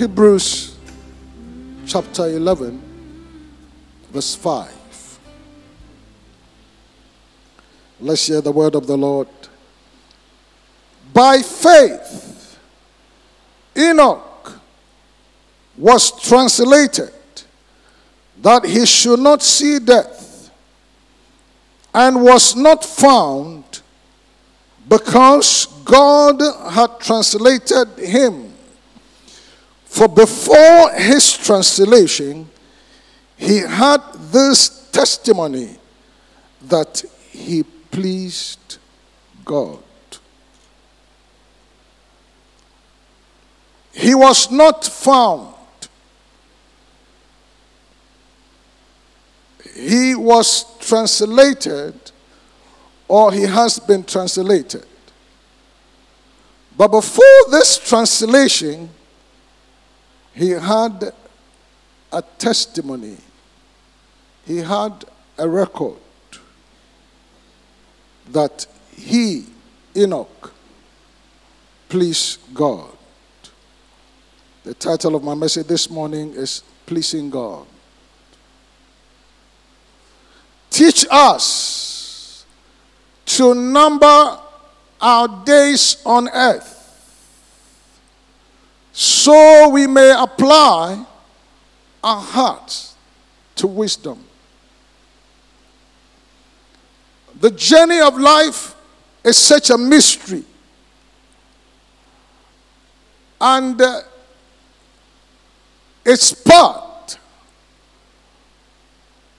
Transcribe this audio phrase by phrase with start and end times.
[0.00, 0.78] Hebrews
[1.86, 2.80] chapter 11,
[4.10, 5.18] verse 5.
[8.00, 9.28] Let's hear the word of the Lord.
[11.12, 12.58] By faith,
[13.76, 14.58] Enoch
[15.76, 17.12] was translated
[18.40, 20.50] that he should not see death
[21.92, 23.82] and was not found
[24.88, 28.49] because God had translated him.
[29.90, 32.48] For before his translation,
[33.36, 33.98] he had
[34.30, 35.76] this testimony
[36.62, 38.78] that he pleased
[39.44, 39.80] God.
[43.92, 45.54] He was not found.
[49.74, 52.12] He was translated,
[53.08, 54.86] or he has been translated.
[56.76, 58.88] But before this translation,
[60.34, 61.12] he had
[62.12, 63.16] a testimony,
[64.46, 65.04] he had
[65.38, 65.96] a record
[68.30, 69.46] that he,
[69.96, 70.52] Enoch,
[71.88, 72.90] pleased God.
[74.62, 77.66] The title of my message this morning is Pleasing God.
[80.70, 82.44] Teach us
[83.26, 84.38] to number
[85.00, 86.79] our days on earth
[89.00, 91.06] so we may apply
[92.04, 92.94] our hearts
[93.56, 94.22] to wisdom.
[97.40, 98.74] The journey of life
[99.24, 100.44] is such a mystery.
[103.40, 104.02] And uh,
[106.04, 107.18] it's part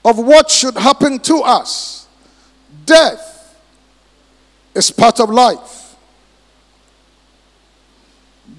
[0.04, 2.08] of what should happen to us.
[2.84, 3.56] Death
[4.74, 5.81] is part of life.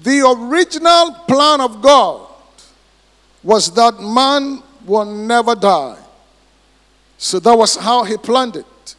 [0.04, 2.28] The original plan of God
[3.42, 5.96] was that man will never die.
[7.16, 8.96] So that was how he planned it.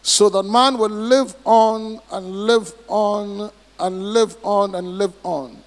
[0.00, 5.58] So that man will live on and live on and live on and live on.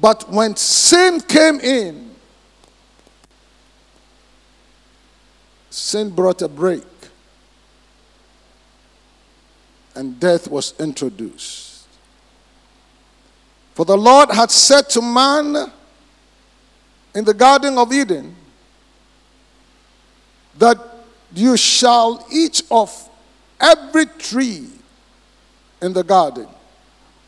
[0.00, 2.14] But when sin came in,
[5.70, 6.84] sin brought a break
[9.96, 11.75] and death was introduced.
[13.76, 15.70] For the Lord had said to man
[17.14, 18.34] in the Garden of Eden
[20.56, 20.78] that
[21.34, 22.90] you shall eat of
[23.60, 24.66] every tree
[25.82, 26.48] in the garden,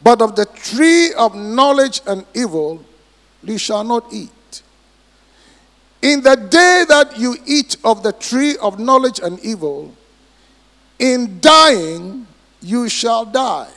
[0.02, 2.82] but of the tree of knowledge and evil
[3.42, 4.62] you shall not eat.
[6.00, 9.94] In the day that you eat of the tree of knowledge and evil,
[10.98, 12.26] in dying
[12.62, 13.68] you shall die.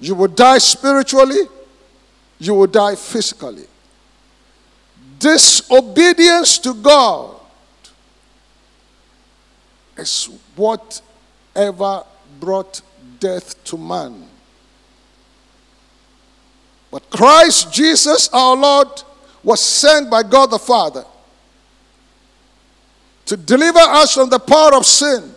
[0.00, 1.42] You will die spiritually,
[2.38, 3.66] you will die physically.
[5.18, 7.36] Disobedience to God
[9.96, 12.04] is whatever
[12.38, 12.82] brought
[13.18, 14.28] death to man.
[16.90, 18.88] But Christ Jesus our Lord
[19.42, 21.04] was sent by God the Father
[23.26, 25.35] to deliver us from the power of sin.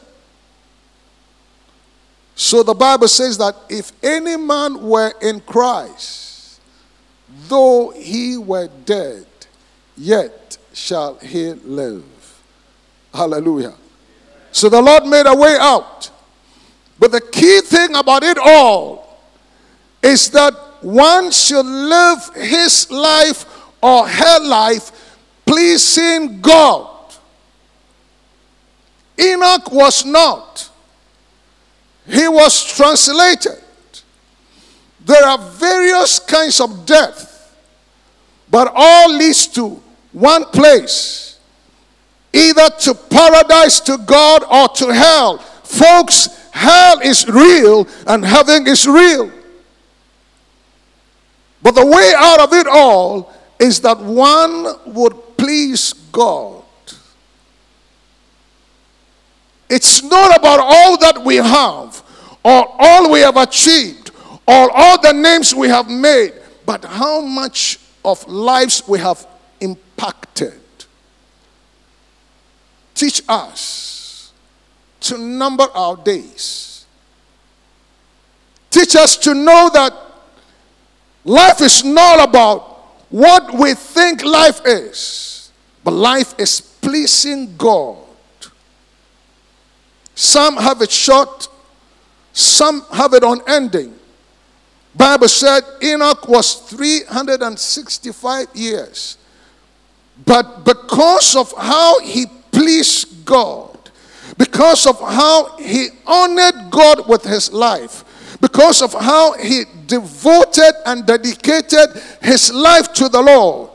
[2.39, 6.61] So the Bible says that if any man were in Christ,
[7.49, 9.25] though he were dead,
[9.97, 12.05] yet shall he live.
[13.13, 13.73] Hallelujah.
[14.53, 16.11] So the Lord made a way out.
[16.97, 19.19] But the key thing about it all
[20.01, 26.89] is that one should live his life or her life pleasing God.
[29.19, 30.68] Enoch was not.
[32.09, 33.61] He was translated.
[35.05, 37.55] There are various kinds of death,
[38.49, 39.81] but all leads to
[40.11, 41.29] one place
[42.33, 45.37] either to paradise to God or to hell.
[45.63, 49.31] Folks, hell is real and heaven is real.
[51.61, 56.63] But the way out of it all is that one would please God.
[59.69, 62.03] It's not about all that we have
[62.43, 64.11] or all we have achieved
[64.47, 66.33] or all the names we have made,
[66.65, 69.25] but how much of lives we have
[69.59, 70.53] impacted.
[72.95, 74.33] Teach us
[75.01, 76.85] to number our days.
[78.69, 79.93] Teach us to know that
[81.23, 82.61] life is not about
[83.09, 85.51] what we think life is,
[85.83, 87.97] but life is pleasing God.
[90.13, 91.47] Some have it short,
[92.39, 93.93] Some have it unending.
[94.95, 99.17] Bible said Enoch was 365 years.
[100.25, 103.77] But because of how he pleased God,
[104.37, 111.05] because of how he honored God with his life, because of how he devoted and
[111.05, 111.89] dedicated
[112.21, 113.69] his life to the Lord,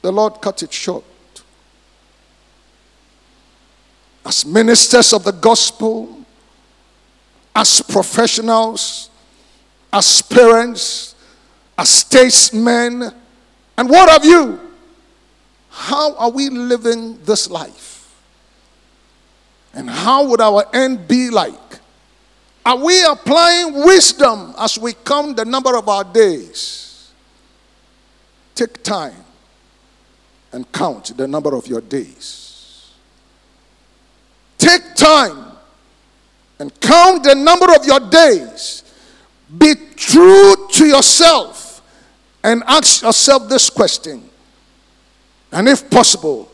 [0.00, 1.04] the Lord cut it short.
[4.24, 6.17] As ministers of the gospel,
[7.58, 9.10] as professionals,
[9.92, 11.16] as parents,
[11.76, 13.02] as statesmen,
[13.76, 14.60] and what have you?
[15.68, 18.14] How are we living this life?
[19.74, 21.80] And how would our end be like?
[22.64, 27.10] Are we applying wisdom as we count the number of our days?
[28.54, 29.24] Take time
[30.52, 32.92] and count the number of your days.
[34.58, 35.57] Take time
[36.58, 38.82] and count the number of your days.
[39.56, 41.82] Be true to yourself
[42.42, 44.28] and ask yourself this question
[45.52, 46.50] and if possible,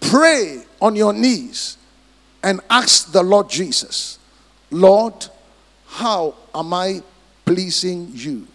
[0.00, 1.76] pray on your knees
[2.42, 4.18] and ask the Lord Jesus,
[4.70, 5.26] Lord,
[5.86, 7.02] how am I
[7.44, 8.46] pleasing you?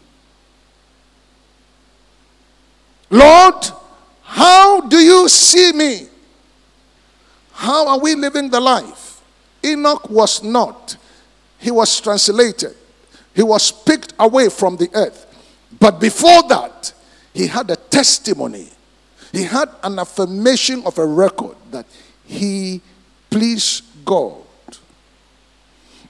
[3.09, 3.65] Lord,
[4.23, 6.07] how do you see me?
[7.53, 9.06] How are we living the life?
[9.71, 10.97] Enoch was not.
[11.59, 12.75] He was translated.
[13.33, 15.25] He was picked away from the earth.
[15.79, 16.93] But before that,
[17.33, 18.69] he had a testimony
[19.31, 21.85] he had an affirmation of a record that
[22.25, 22.81] he
[23.29, 24.41] pleased God.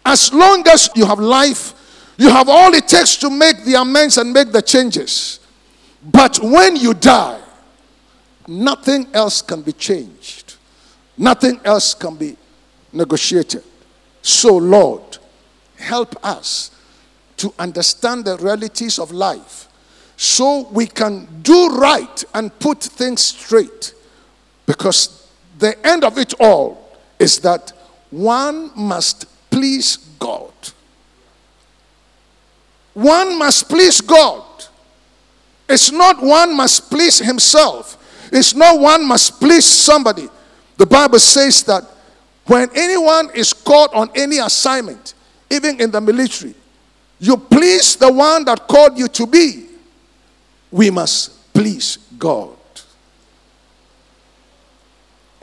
[0.05, 1.73] As long as you have life,
[2.17, 5.39] you have all it takes to make the amends and make the changes.
[6.03, 7.41] But when you die,
[8.47, 10.55] nothing else can be changed,
[11.17, 12.37] nothing else can be
[12.97, 13.63] negotiated.
[14.21, 15.17] So, Lord,
[15.77, 16.71] help us
[17.37, 19.67] to understand the realities of life
[20.17, 23.93] so we can do right and put things straight.
[24.65, 27.71] Because the end of it all is that
[28.09, 30.51] one must please God.
[32.93, 34.43] One must please God.
[35.69, 37.93] It's not one must please himself.
[38.31, 40.29] It's not one must please somebody.
[40.77, 41.83] The Bible says that
[42.47, 45.13] when anyone is called on any assignment,
[45.49, 46.55] even in the military,
[47.19, 49.67] you please the one that called you to be
[50.71, 52.55] we must please God.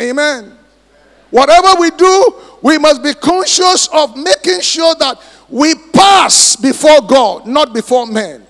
[0.01, 0.57] Amen.
[1.31, 7.47] Whatever we do, we must be conscious of making sure that we pass before God,
[7.47, 8.47] not before men.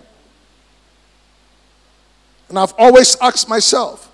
[2.48, 4.10] And I've always asked myself,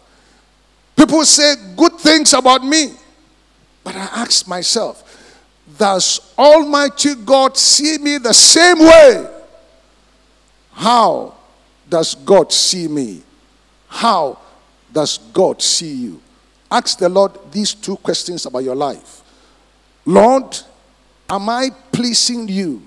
[0.97, 2.93] people say good things about me,
[3.83, 5.07] but I ask myself,
[5.79, 9.31] does Almighty God see me the same way?
[10.73, 11.35] How
[11.89, 13.23] does God see me?
[13.89, 14.39] How
[14.93, 16.23] does God see you?
[16.71, 19.23] Ask the Lord these two questions about your life.
[20.07, 20.57] Lord,
[21.29, 22.83] am I pleasing you?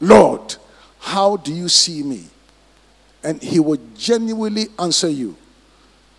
[0.00, 0.56] Lord,
[0.98, 2.26] how do you see me?
[3.22, 5.36] And He will genuinely answer you.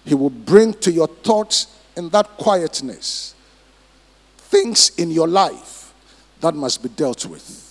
[0.05, 3.35] He will bring to your thoughts in that quietness
[4.51, 5.93] things in your life
[6.41, 7.69] that must be dealt with.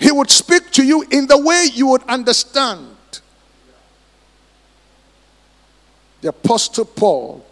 [0.00, 2.96] He would speak to you in the way you would understand.
[6.20, 7.46] The Apostle Paul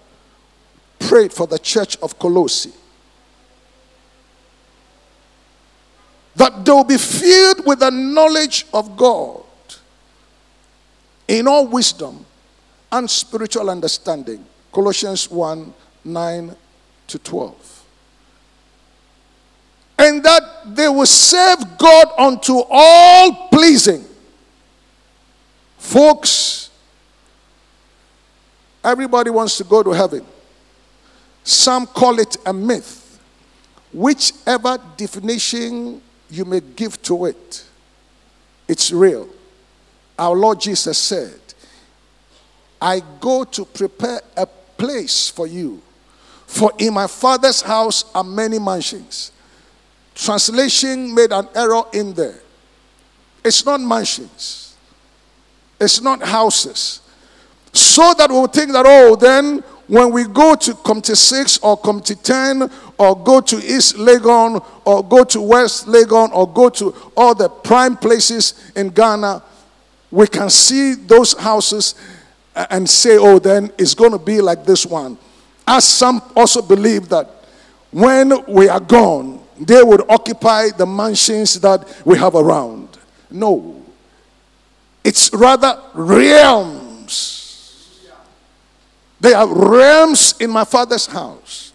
[0.99, 2.73] prayed for the church of Colossae
[6.37, 9.45] that they will be filled with the knowledge of God
[11.29, 12.27] in all wisdom
[12.95, 14.45] and spiritual understanding.
[14.73, 15.73] Colossians 1
[16.05, 16.57] 9
[17.07, 17.75] to 12
[19.99, 20.43] and that
[20.75, 24.05] they will serve God unto all pleasing.
[25.79, 26.71] Folks,
[28.83, 30.25] everybody wants to go to heaven.
[31.45, 33.21] Some call it a myth.
[33.93, 37.65] Whichever definition you may give to it,
[38.67, 39.29] it's real.
[40.19, 41.41] Our Lord Jesus said,
[42.81, 45.81] I go to prepare a place for you.
[46.47, 49.33] For in my Father's house are many mansions.
[50.15, 52.41] Translation made an error in there.
[53.45, 54.77] It's not mansions,
[55.81, 57.01] it's not houses.
[57.73, 62.15] So that we'll think that, oh, then when we go to Community 6 or Community
[62.15, 67.35] 10 or go to East Legon or go to West Legon or go to all
[67.35, 69.43] the prime places in Ghana,
[70.11, 71.97] we can see those houses
[72.55, 75.19] and say, oh, then it's going to be like this one.
[75.67, 77.31] As some also believe that
[77.91, 82.99] when we are gone, they would occupy the mansions that we have around.
[83.31, 83.83] No.
[85.03, 87.41] It's rather realms.
[89.21, 91.73] They are realms in my father's house.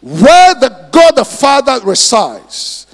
[0.00, 2.86] Where the God the Father resides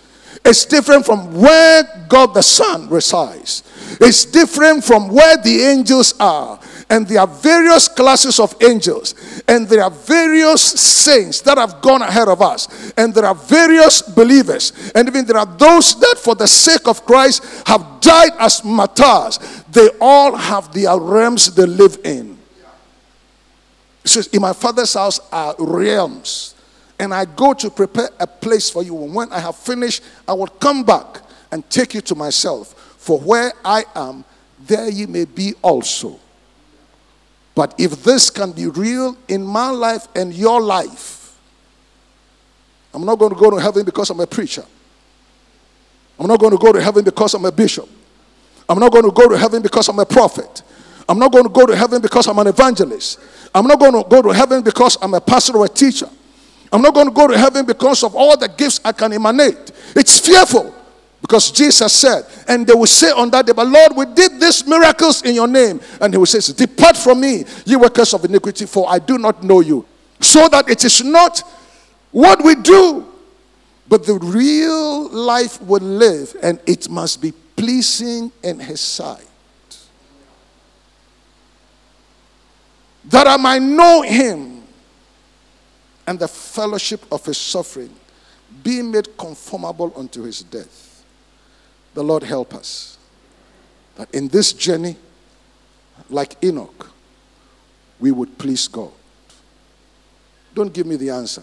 [0.45, 3.63] is different from where God the Son resides.
[4.01, 6.59] It's different from where the angels are.
[6.89, 9.43] And there are various classes of angels.
[9.49, 12.93] And there are various saints that have gone ahead of us.
[12.97, 14.93] And there are various believers.
[14.95, 19.39] And even there are those that, for the sake of Christ, have died as martyrs.
[19.71, 22.39] They all have their realms they live in.
[24.05, 26.55] It says, In my father's house are realms.
[27.01, 29.03] And I go to prepare a place for you.
[29.03, 32.75] And when I have finished, I will come back and take you to myself.
[32.97, 34.25] For where I am,
[34.61, 36.21] there ye may be also.
[37.57, 41.35] But if this can be real in my life and your life,
[42.93, 44.65] I'm not going to go to heaven because I'm a preacher.
[46.21, 47.89] I'm not going to go to heaven because I'm a bishop.
[48.69, 50.63] I'm not going to go to heaven because I'm a prophet.
[51.09, 53.21] I'm not going to go to heaven because I'm an evangelist.
[53.55, 56.11] I'm not going to go to heaven because I'm a pastor or a teacher.
[56.71, 59.73] I'm not going to go to heaven because of all the gifts I can emanate.
[59.95, 60.75] It's fearful.
[61.27, 64.65] Because Jesus said, and they will say on that day, But Lord, we did these
[64.65, 65.81] miracles in your name.
[66.01, 69.43] And he will say, Depart from me, you workers of iniquity, for I do not
[69.43, 69.85] know you.
[70.21, 71.43] So that it is not
[72.13, 73.13] what we do,
[73.89, 79.27] but the real life we live, and it must be pleasing in his sight.
[83.07, 84.63] That I might know him
[86.07, 87.93] and the fellowship of his suffering,
[88.63, 90.87] being made conformable unto his death
[91.97, 92.99] the Lord help us.
[93.97, 94.97] That in this journey,
[96.11, 96.91] like Enoch,
[97.99, 98.93] we would please God.
[100.55, 101.43] Don't give me the answer.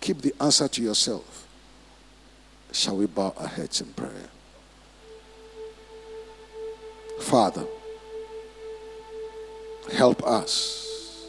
[0.00, 1.48] Keep the answer to yourself.
[2.70, 4.30] Shall we bow our heads in prayer?
[7.20, 7.66] Father,
[9.92, 11.26] help us.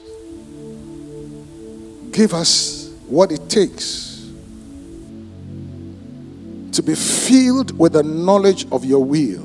[2.11, 4.10] Give us what it takes
[6.73, 9.43] to be filled with the knowledge of your will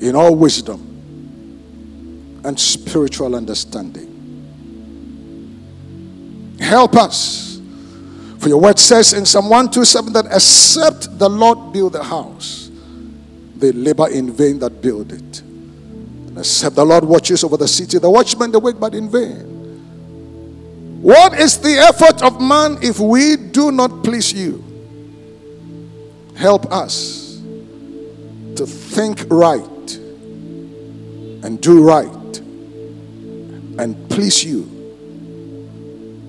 [0.00, 0.80] in all wisdom
[2.44, 4.10] and spiritual understanding.
[6.60, 7.60] Help us.
[8.38, 12.70] For your word says in Psalm 127 that except the Lord build the house,
[13.56, 15.40] they labor in vain that build it.
[15.40, 19.50] And except the Lord watches over the city, the watchmen they but in vain.
[21.00, 24.63] What is the effort of man if we do not please you?
[26.36, 27.40] Help us
[28.56, 29.96] to think right
[31.44, 32.38] and do right
[33.78, 34.62] and please you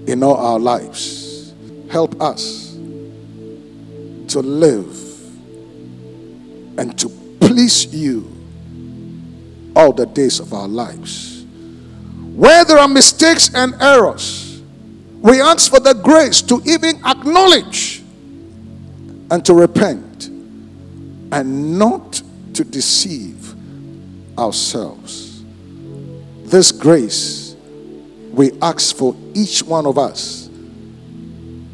[0.08, 1.54] in all our lives.
[1.90, 2.74] Help us
[4.28, 5.02] to live
[6.78, 7.10] and to
[7.40, 8.32] please you
[9.76, 11.46] all the days of our lives.
[12.36, 14.62] Where there are mistakes and errors,
[15.22, 18.04] we ask for the grace to even acknowledge
[19.32, 20.28] and to repent
[21.32, 22.22] and not
[22.54, 23.54] to deceive
[24.38, 25.44] ourselves.
[26.46, 27.56] This grace
[28.32, 30.50] we ask for each one of us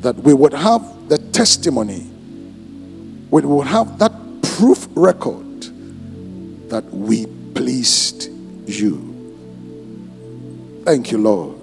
[0.01, 2.07] that we would have the testimony,
[3.31, 4.11] we would have that
[4.57, 5.63] proof record
[6.69, 8.29] that we pleased
[8.67, 9.07] you.
[10.85, 11.59] Thank you, Lord.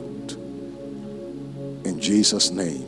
[1.85, 2.85] In Jesus' name,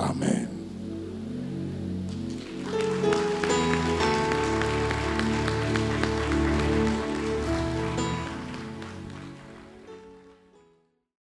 [0.00, 0.55] Amen.